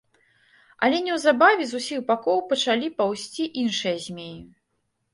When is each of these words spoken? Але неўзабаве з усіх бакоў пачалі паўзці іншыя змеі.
Але 0.87 1.01
неўзабаве 1.07 1.63
з 1.73 1.83
усіх 1.83 2.01
бакоў 2.09 2.43
пачалі 2.55 2.93
паўзці 2.97 3.43
іншыя 3.65 3.95
змеі. 4.11 4.37